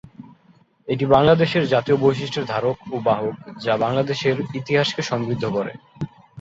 [0.87, 5.73] এটি বাংলাদেশের জাতীয় বৈশিষ্ট্যের ধারক ও বাহক যা বাংলাদেশের ইতিহাসকে সমৃদ্ধ করে।